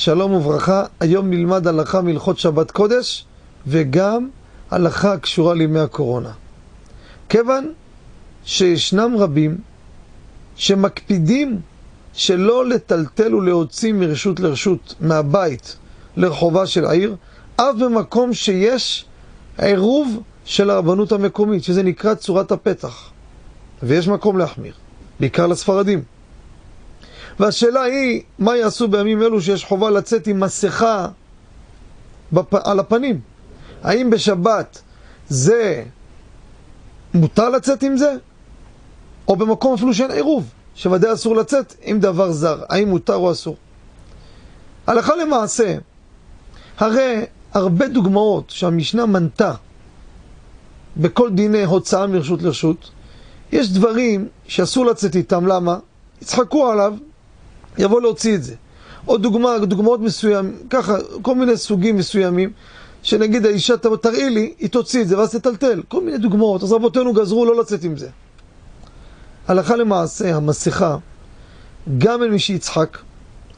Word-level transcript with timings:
שלום 0.00 0.32
וברכה, 0.32 0.84
היום 1.00 1.30
נלמד 1.30 1.66
הלכה 1.66 2.02
מהלכות 2.02 2.38
שבת 2.38 2.70
קודש 2.70 3.24
וגם 3.66 4.28
הלכה 4.70 5.12
הקשורה 5.12 5.54
לימי 5.54 5.78
הקורונה. 5.80 6.32
כיוון 7.28 7.72
שישנם 8.44 9.14
רבים 9.18 9.58
שמקפידים 10.56 11.60
שלא 12.12 12.68
לטלטל 12.68 13.34
ולהוציא 13.34 13.92
מרשות 13.92 14.40
לרשות, 14.40 14.94
מהבית 15.00 15.76
לרחובה 16.16 16.66
של 16.66 16.84
העיר, 16.84 17.16
אף 17.56 17.74
במקום 17.80 18.34
שיש 18.34 19.04
עירוב 19.58 20.22
של 20.44 20.70
הרבנות 20.70 21.12
המקומית, 21.12 21.64
שזה 21.64 21.82
נקרא 21.82 22.14
צורת 22.14 22.52
הפתח. 22.52 23.10
ויש 23.82 24.08
מקום 24.08 24.38
להחמיר, 24.38 24.74
בעיקר 25.20 25.46
לספרדים. 25.46 26.02
והשאלה 27.40 27.82
היא, 27.82 28.22
מה 28.38 28.56
יעשו 28.56 28.88
בימים 28.88 29.22
אלו 29.22 29.40
שיש 29.40 29.64
חובה 29.64 29.90
לצאת 29.90 30.26
עם 30.26 30.40
מסכה 30.40 31.08
בפ... 32.32 32.54
על 32.54 32.80
הפנים? 32.80 33.20
האם 33.82 34.10
בשבת 34.10 34.82
זה 35.28 35.84
מותר 37.14 37.48
לצאת 37.48 37.82
עם 37.82 37.96
זה? 37.96 38.14
או 39.28 39.36
במקום 39.36 39.74
אפילו 39.74 39.94
שאין 39.94 40.10
עירוב, 40.10 40.50
שוודאי 40.74 41.12
אסור 41.12 41.36
לצאת 41.36 41.74
עם 41.82 42.00
דבר 42.00 42.32
זר, 42.32 42.62
האם 42.68 42.88
מותר 42.88 43.14
או 43.14 43.32
אסור? 43.32 43.56
הלכה 44.86 45.16
למעשה, 45.16 45.76
הרי 46.78 47.24
הרבה 47.52 47.88
דוגמאות 47.88 48.50
שהמשנה 48.50 49.06
מנתה 49.06 49.54
בכל 50.96 51.30
דיני 51.30 51.64
הוצאה 51.64 52.06
מרשות 52.06 52.42
לרשות, 52.42 52.90
יש 53.52 53.70
דברים 53.72 54.28
שאסור 54.46 54.86
לצאת 54.86 55.16
איתם, 55.16 55.46
למה? 55.46 55.78
יצחקו 56.22 56.70
עליו, 56.70 56.94
יבוא 57.78 58.00
להוציא 58.00 58.34
את 58.34 58.42
זה. 58.42 58.54
או 59.08 59.18
דוגמה, 59.18 59.58
דוגמאות 59.58 60.00
מסוימים, 60.00 60.56
ככה, 60.70 60.96
כל 61.22 61.34
מיני 61.34 61.56
סוגים 61.56 61.96
מסוימים, 61.96 62.50
שנגיד 63.02 63.46
האישה 63.46 63.76
תראי 63.76 64.30
לי, 64.30 64.54
היא 64.58 64.70
תוציא 64.70 65.02
את 65.02 65.08
זה 65.08 65.18
ואז 65.18 65.36
תטלטל. 65.36 65.82
כל 65.88 66.04
מיני 66.04 66.18
דוגמאות, 66.18 66.62
אז 66.62 66.72
רבותינו 66.72 67.12
גזרו 67.12 67.44
לא 67.44 67.60
לצאת 67.60 67.84
עם 67.84 67.96
זה. 67.96 68.08
הלכה 69.48 69.76
למעשה, 69.76 70.36
המסכה, 70.36 70.96
גם 71.98 72.22
אין 72.22 72.30
מי 72.30 72.38
שיצחק, 72.38 72.98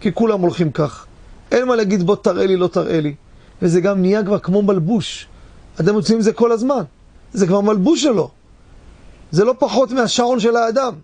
כי 0.00 0.12
כולם 0.12 0.40
הולכים 0.40 0.72
כך. 0.72 1.06
אין 1.52 1.68
מה 1.68 1.76
להגיד 1.76 2.02
בוא 2.02 2.16
תראה 2.16 2.46
לי, 2.46 2.56
לא 2.56 2.66
תראה 2.66 3.00
לי. 3.00 3.14
וזה 3.62 3.80
גם 3.80 4.00
נהיה 4.00 4.24
כבר 4.24 4.38
כמו 4.38 4.62
מלבוש. 4.62 5.26
אתם 5.80 5.94
מוצאים 5.94 6.18
את 6.18 6.24
זה 6.24 6.32
כל 6.32 6.52
הזמן. 6.52 6.82
זה 7.32 7.46
כבר 7.46 7.60
מלבוש 7.60 8.02
שלו. 8.02 8.30
זה 9.30 9.44
לא 9.44 9.54
פחות 9.58 9.90
מהשעון 9.90 10.40
של 10.40 10.56
האדם. 10.56 10.94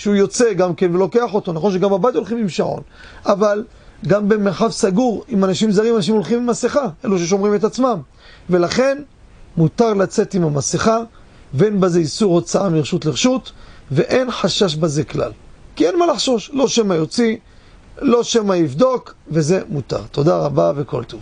שהוא 0.00 0.14
יוצא 0.14 0.52
גם 0.52 0.74
כן 0.74 0.96
ולוקח 0.96 1.34
אותו, 1.34 1.52
נכון 1.52 1.72
שגם 1.72 1.90
בבית 1.90 2.14
הולכים 2.14 2.38
עם 2.38 2.48
שעון, 2.48 2.82
אבל 3.26 3.64
גם 4.06 4.28
במרחב 4.28 4.70
סגור 4.70 5.24
עם 5.28 5.44
אנשים 5.44 5.70
זרים, 5.70 5.96
אנשים 5.96 6.14
הולכים 6.14 6.38
עם 6.38 6.46
מסכה, 6.46 6.88
אלו 7.04 7.18
ששומרים 7.18 7.54
את 7.54 7.64
עצמם. 7.64 8.00
ולכן 8.50 8.98
מותר 9.56 9.94
לצאת 9.94 10.34
עם 10.34 10.42
המסכה, 10.44 10.98
ואין 11.54 11.80
בזה 11.80 11.98
איסור 11.98 12.34
הוצאה 12.34 12.68
מרשות 12.68 13.04
לרשות, 13.04 13.52
ואין 13.90 14.30
חשש 14.30 14.74
בזה 14.74 15.04
כלל. 15.04 15.32
כי 15.76 15.86
אין 15.86 15.98
מה 15.98 16.06
לחשוש, 16.06 16.50
לא 16.52 16.68
שמא 16.68 16.94
יוציא, 16.94 17.36
לא 17.98 18.22
שמא 18.22 18.54
יבדוק, 18.54 19.14
וזה 19.28 19.62
מותר. 19.68 20.02
תודה 20.10 20.36
רבה 20.36 20.72
וכל 20.76 21.04
טוב. 21.04 21.20